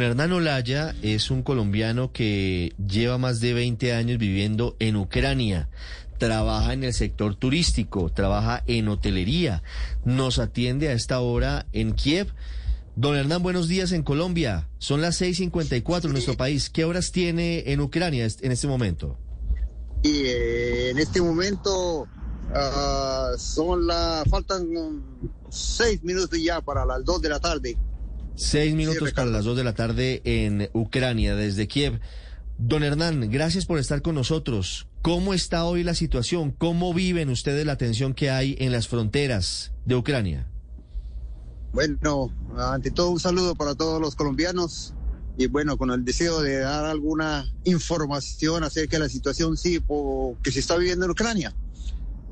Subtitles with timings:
[0.00, 5.68] Don Hernán Olaya es un colombiano que lleva más de 20 años viviendo en Ucrania.
[6.16, 9.62] Trabaja en el sector turístico, trabaja en hotelería.
[10.06, 12.32] Nos atiende a esta hora en Kiev.
[12.96, 14.70] Don Hernán, buenos días en Colombia.
[14.78, 16.70] Son las 6:54 en nuestro país.
[16.70, 19.18] ¿Qué horas tiene en Ucrania en este momento?
[20.02, 23.86] Y eh, en este momento uh, son
[24.30, 24.66] faltan
[25.50, 27.76] seis minutos ya para las dos de la tarde.
[28.34, 32.00] Seis minutos para las dos de la tarde en Ucrania, desde Kiev.
[32.58, 34.86] Don Hernán, gracias por estar con nosotros.
[35.02, 36.50] ¿Cómo está hoy la situación?
[36.50, 40.46] ¿Cómo viven ustedes la tensión que hay en las fronteras de Ucrania?
[41.72, 44.94] Bueno, ante todo un saludo para todos los colombianos
[45.38, 49.82] y bueno, con el deseo de dar alguna información acerca de la situación sí,
[50.42, 51.54] que se está viviendo en Ucrania.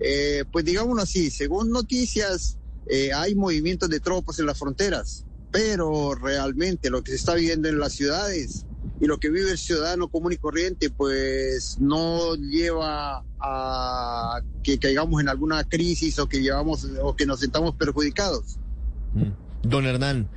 [0.00, 6.14] Eh, pues digámoslo así, según noticias, eh, hay movimientos de tropas en las fronteras pero
[6.14, 8.66] realmente lo que se está viviendo en las ciudades
[9.00, 15.20] y lo que vive el ciudadano común y corriente, pues no lleva a que caigamos
[15.20, 18.58] en alguna crisis o que llevamos o que nos sentamos perjudicados.
[19.14, 19.68] Mm.
[19.68, 20.28] Don Hernán,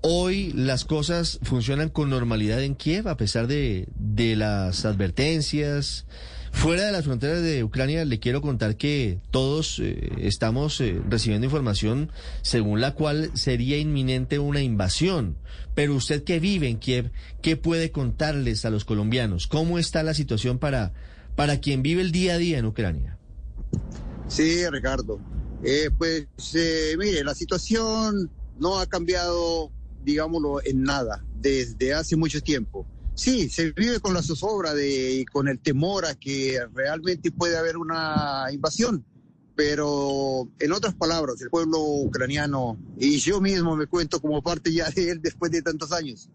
[0.00, 6.06] hoy las cosas funcionan con normalidad en Kiev a pesar de, de las advertencias.
[6.52, 11.46] Fuera de las fronteras de Ucrania, le quiero contar que todos eh, estamos eh, recibiendo
[11.46, 12.10] información
[12.42, 15.36] según la cual sería inminente una invasión.
[15.74, 19.46] Pero usted que vive en Kiev, ¿qué puede contarles a los colombianos?
[19.46, 20.92] ¿Cómo está la situación para,
[21.34, 23.16] para quien vive el día a día en Ucrania?
[24.28, 25.18] Sí, Ricardo.
[25.62, 26.26] Eh, pues
[26.98, 29.70] mire, la situación no ha cambiado,
[30.04, 32.86] digámoslo, en nada desde hace mucho tiempo.
[33.20, 37.58] Sí, se vive con la zozobra de, y con el temor a que realmente puede
[37.58, 39.04] haber una invasión.
[39.54, 44.88] Pero en otras palabras, el pueblo ucraniano, y yo mismo me cuento como parte ya
[44.88, 46.30] de él después de tantos años,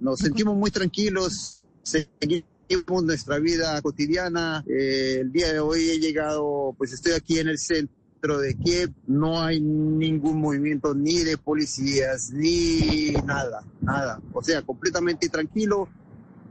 [0.00, 4.64] nos sentimos muy tranquilos, seguimos nuestra vida cotidiana.
[4.66, 8.92] Eh, el día de hoy he llegado, pues estoy aquí en el centro de Kiev,
[9.06, 14.20] no hay ningún movimiento ni de policías, ni nada, nada.
[14.32, 15.88] O sea, completamente tranquilo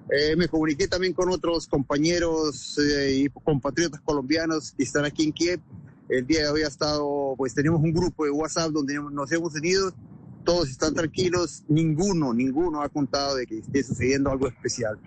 [0.09, 5.31] eh, me comuniqué también con otros compañeros eh, y compatriotas colombianos que están aquí en
[5.31, 5.61] Kiev.
[6.09, 9.53] El día de hoy ha estado, pues tenemos un grupo de WhatsApp donde nos hemos
[9.53, 9.93] tenido,
[10.43, 14.99] todos están tranquilos, ninguno, ninguno ha contado de que esté sucediendo algo especial.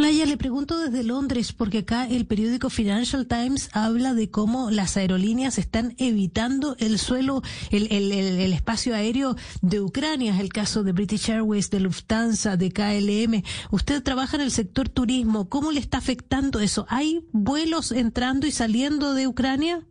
[0.00, 4.96] Playa, le pregunto desde Londres, porque acá el periódico Financial Times habla de cómo las
[4.96, 10.32] aerolíneas están evitando el suelo, el, el, el, espacio aéreo de Ucrania.
[10.32, 13.42] Es el caso de British Airways, de Lufthansa, de KLM.
[13.72, 15.50] Usted trabaja en el sector turismo.
[15.50, 16.86] ¿Cómo le está afectando eso?
[16.88, 19.86] ¿Hay vuelos entrando y saliendo de Ucrania?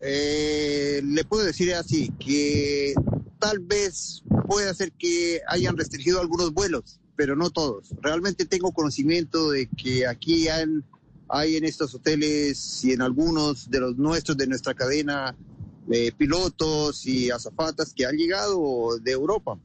[0.00, 2.92] Eh, le puedo decir así, que
[3.38, 7.94] tal vez puede hacer que hayan restringido algunos vuelos pero no todos.
[8.00, 13.96] Realmente tengo conocimiento de que aquí hay en estos hoteles y en algunos de los
[13.96, 15.34] nuestros, de nuestra cadena,
[15.90, 19.58] eh, pilotos y azafatas que han llegado de Europa.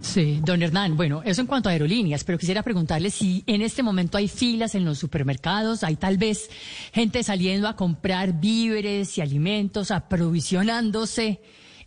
[0.00, 3.84] Sí, don Hernán, bueno, eso en cuanto a aerolíneas, pero quisiera preguntarle si en este
[3.84, 6.50] momento hay filas en los supermercados, hay tal vez
[6.92, 11.40] gente saliendo a comprar víveres y alimentos, aprovisionándose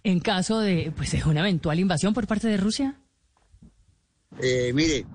[0.04, 3.02] en caso de, pues, de una eventual invasión por parte de Rusia.
[4.42, 5.06] Eh, mire,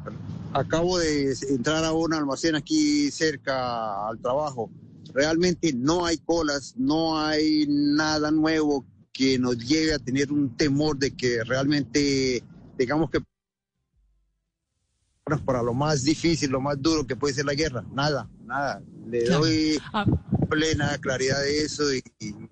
[0.53, 4.71] acabo de entrar a un almacén aquí cerca al trabajo.
[5.13, 10.97] Realmente no hay colas, no hay nada nuevo que nos lleve a tener un temor
[10.97, 12.43] de que realmente
[12.79, 13.21] digamos que
[15.45, 17.85] para lo más difícil, lo más duro que puede ser la guerra.
[17.93, 18.83] Nada, nada.
[19.07, 20.05] Le doy ah.
[20.49, 22.03] plena claridad de eso y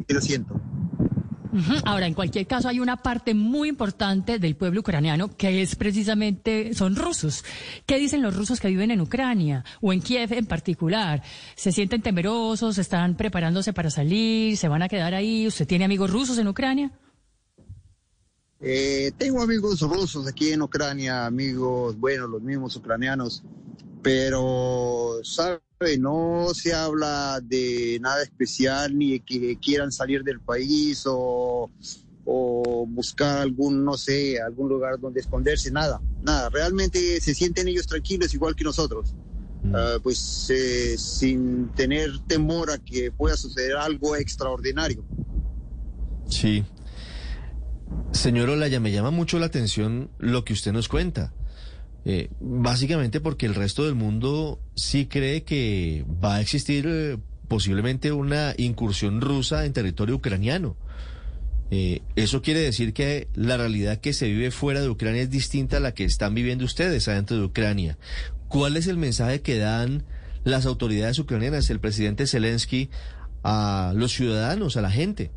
[0.08, 0.60] lo siento.
[1.84, 6.74] Ahora, en cualquier caso, hay una parte muy importante del pueblo ucraniano que es precisamente,
[6.74, 7.44] son rusos.
[7.86, 11.22] ¿Qué dicen los rusos que viven en Ucrania o en Kiev en particular?
[11.56, 12.78] ¿Se sienten temerosos?
[12.78, 14.56] ¿Están preparándose para salir?
[14.56, 15.46] ¿Se van a quedar ahí?
[15.46, 16.90] ¿Usted tiene amigos rusos en Ucrania?
[18.60, 23.44] Eh, tengo amigos rusos aquí en Ucrania, amigos, bueno, los mismos ucranianos,
[24.02, 25.60] pero, ¿sabe?
[25.98, 31.70] No se habla de nada especial ni de que quieran salir del país o,
[32.88, 36.50] buscar algún, no sé, algún lugar donde esconderse, nada, nada.
[36.50, 39.14] Realmente se sienten ellos tranquilos igual que nosotros.
[39.72, 45.04] Ah, pues eh, sin tener temor a que pueda suceder algo extraordinario.
[46.28, 46.64] Sí.
[48.12, 51.32] Señor Olaya, me llama mucho la atención lo que usted nos cuenta.
[52.04, 57.18] Eh, básicamente porque el resto del mundo sí cree que va a existir eh,
[57.48, 60.76] posiblemente una incursión rusa en territorio ucraniano.
[61.70, 65.76] Eh, eso quiere decir que la realidad que se vive fuera de Ucrania es distinta
[65.76, 67.98] a la que están viviendo ustedes adentro de Ucrania.
[68.48, 70.04] ¿Cuál es el mensaje que dan
[70.44, 72.88] las autoridades ucranianas, el presidente Zelensky,
[73.42, 75.30] a los ciudadanos, a la gente?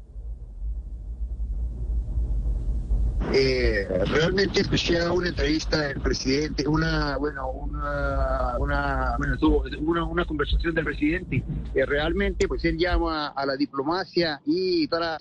[3.33, 10.25] Eh, realmente escuché una entrevista del presidente, una, bueno, una, una, bueno, tuvo una, una
[10.25, 11.43] conversación del presidente.
[11.73, 15.17] que realmente, pues él llama a la diplomacia y para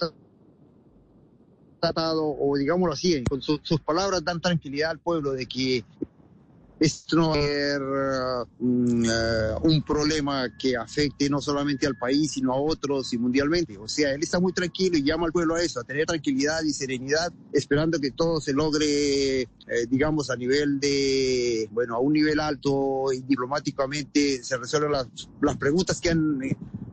[1.80, 5.84] tratado, o digámoslo así, con sus palabras dan tranquilidad al pueblo de que
[6.80, 7.82] esto no va a ser
[8.58, 13.76] mm, eh, un problema que afecte no solamente al país, sino a otros y mundialmente.
[13.76, 16.62] O sea, él está muy tranquilo y llama al pueblo a eso, a tener tranquilidad
[16.62, 19.48] y serenidad, esperando que todo se logre, eh,
[19.90, 25.06] digamos, a nivel de, bueno, a un nivel alto y diplomáticamente se resuelvan las,
[25.42, 26.40] las preguntas que han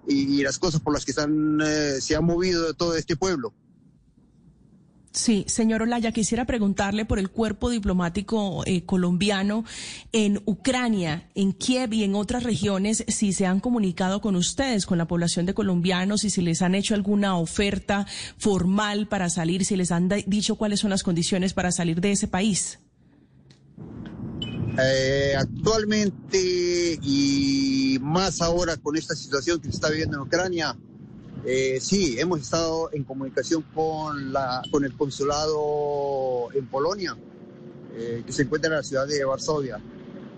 [0.07, 3.53] y, las cosas por las que están, eh, se ha movido todo este pueblo.
[5.17, 9.65] Sí, señor Olaya, quisiera preguntarle por el cuerpo diplomático eh, colombiano
[10.11, 14.99] en Ucrania, en Kiev y en otras regiones, si se han comunicado con ustedes, con
[14.99, 18.05] la población de colombianos, y si les han hecho alguna oferta
[18.37, 22.27] formal para salir, si les han dicho cuáles son las condiciones para salir de ese
[22.27, 22.77] país.
[24.77, 30.77] Eh, actualmente y más ahora con esta situación que se está viviendo en Ucrania,
[31.45, 37.15] eh, sí, hemos estado en comunicación con, la, con el consulado en Polonia,
[37.95, 39.79] eh, que se encuentra en la ciudad de Varsovia.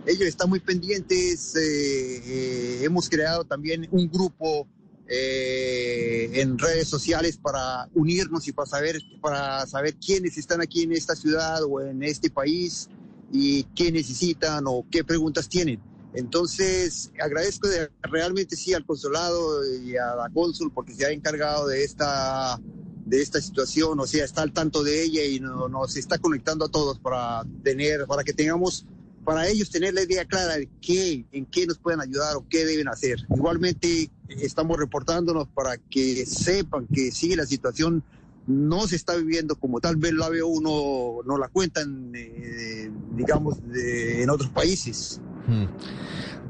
[0.05, 1.55] Ellos están muy pendientes.
[1.55, 4.67] Eh, hemos creado también un grupo
[5.11, 11.15] en redes sociales para unirnos y para saber, para saber quiénes están aquí en esta
[11.15, 12.87] ciudad o en este país
[13.31, 15.81] y qué necesitan o qué preguntas tienen.
[16.13, 17.67] Entonces, agradezco
[18.01, 22.59] realmente sí al consulado y a la cónsul porque se ha encargado de esta,
[23.05, 26.69] de esta situación, o sea, está al tanto de ella y nos está conectando a
[26.69, 28.85] todos para tener, para que tengamos,
[29.23, 32.65] para ellos tener la idea clara de qué, en qué nos pueden ayudar o qué
[32.65, 33.19] deben hacer.
[33.35, 38.03] Igualmente, estamos reportándonos para que sepan que sigue la situación
[38.49, 43.59] no se está viviendo como tal vez la ve uno, no la cuentan, eh, digamos,
[43.71, 45.21] en otros países.
[45.47, 45.65] Hmm.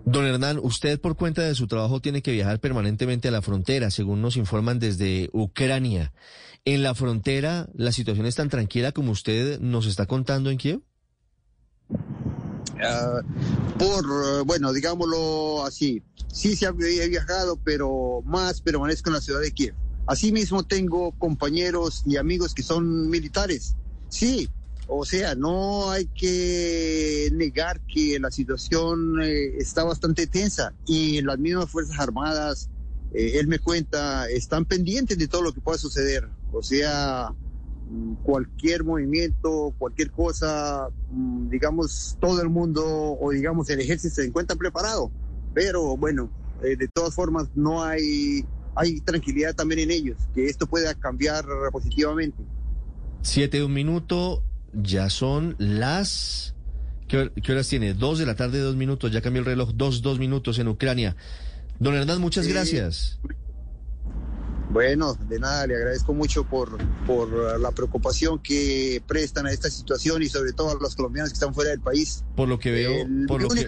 [0.05, 3.91] Don Hernán, usted por cuenta de su trabajo tiene que viajar permanentemente a la frontera,
[3.91, 6.13] según nos informan desde Ucrania.
[6.65, 10.81] ¿En la frontera la situación es tan tranquila como usted nos está contando en Kiev?
[12.81, 13.21] Ah,
[13.77, 16.01] por, bueno, digámoslo así,
[16.31, 19.75] sí se ha viajado, pero más permanezco en la ciudad de Kiev.
[20.07, 23.75] Asimismo, tengo compañeros y amigos que son militares.
[24.09, 24.49] Sí,
[24.91, 31.37] o sea, no hay que negar que la situación eh, está bastante tensa y las
[31.37, 32.71] mismas Fuerzas Armadas,
[33.13, 36.27] eh, él me cuenta, están pendientes de todo lo que pueda suceder.
[36.51, 37.31] O sea,
[37.87, 44.25] mm, cualquier movimiento, cualquier cosa, mm, digamos, todo el mundo o digamos el ejército se
[44.25, 45.11] encuentra preparado.
[45.53, 46.31] Pero bueno,
[46.63, 48.43] eh, de todas formas no hay
[48.75, 52.41] hay tranquilidad también en ellos, que esto pueda cambiar positivamente.
[53.21, 54.41] Siete de un minuto,
[54.73, 56.55] ya son las...
[57.07, 57.95] ¿Qué, horas tiene?
[57.95, 61.15] Dos de la tarde, dos minutos, ya cambió el reloj, dos, dos minutos en Ucrania.
[61.79, 63.19] Don Hernán, muchas gracias.
[64.69, 66.77] Bueno, de nada, le agradezco mucho por,
[67.07, 71.33] por la preocupación que prestan a esta situación y sobre todo a los colombianos que
[71.33, 72.23] están fuera del país.
[72.35, 73.67] Por lo que veo, por lo que...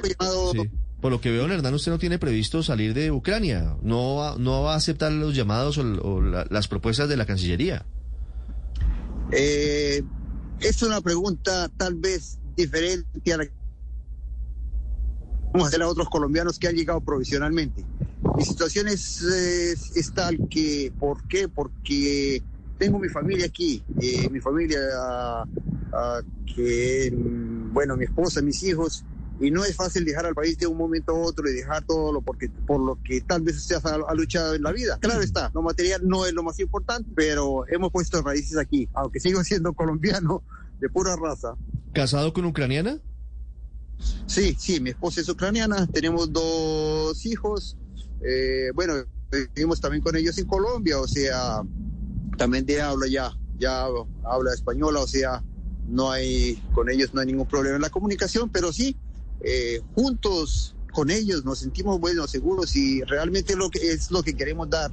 [1.02, 3.76] Por lo que veo, Hernán, usted no tiene previsto salir de Ucrania.
[3.82, 7.88] No va, no va a aceptar los llamados o, las propuestas de la Cancillería.
[9.32, 10.04] Eh,
[10.62, 13.52] es una pregunta tal vez diferente a la que
[15.52, 17.84] vamos a hacer a otros colombianos que han llegado provisionalmente.
[18.38, 21.50] Mi situación es, tal que, ¿por qué?
[21.50, 22.42] Porque
[22.78, 24.80] tengo mi familia aquí, eh, mi familia,
[25.44, 27.12] uh, que,
[27.72, 29.04] bueno, mi esposa, mis hijos,
[29.42, 32.14] y no es fácil dejar al país de un momento a otro y dejar todo
[32.14, 35.00] lo porque por lo que tal vez usted ha, luchado en la vida.
[35.00, 39.20] Claro está, lo material no es lo más importante, pero hemos puesto raíces aquí, aunque
[39.20, 40.44] sigo siendo colombiano
[40.80, 41.56] de pura raza.
[41.94, 43.00] ¿Casado con ucraniana?
[44.28, 47.78] Sí, sí, mi esposa es ucraniana, tenemos dos hijos,
[48.24, 48.94] eh, bueno,
[49.56, 51.62] vivimos también con ellos en Colombia, o sea,
[52.38, 53.86] también de habla ya, ya
[54.24, 55.44] habla española, o sea,
[55.88, 58.98] no hay, con ellos no hay ningún problema en la comunicación, pero sí,
[59.44, 64.34] eh, juntos con ellos nos sentimos buenos, seguros y realmente lo que es lo que
[64.36, 64.92] queremos dar,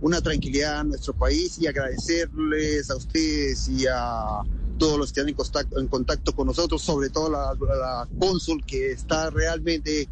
[0.00, 4.42] una tranquilidad a nuestro país y agradecerles a ustedes y a
[4.78, 8.64] todos los que están en contacto, en contacto con nosotros, sobre todo la, la cónsul
[8.64, 10.08] que está realmente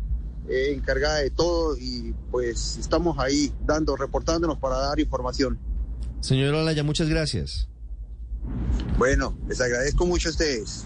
[0.49, 5.59] eh, encargada de todo y pues estamos ahí dando, reportándonos para dar información.
[6.21, 7.69] Señor Olaya, muchas gracias.
[8.99, 10.85] Bueno, les agradezco mucho a ustedes.